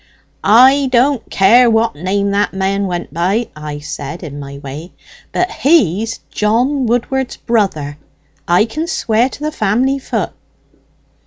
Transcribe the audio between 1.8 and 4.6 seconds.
name that man went by,' I said, in my